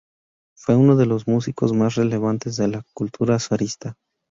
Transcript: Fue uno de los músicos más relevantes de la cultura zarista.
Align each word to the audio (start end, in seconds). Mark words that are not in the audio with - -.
Fue 0.57 0.75
uno 0.75 0.95
de 0.95 1.05
los 1.05 1.27
músicos 1.27 1.73
más 1.73 1.93
relevantes 1.93 2.55
de 2.57 2.67
la 2.67 2.83
cultura 2.95 3.37
zarista. 3.37 3.97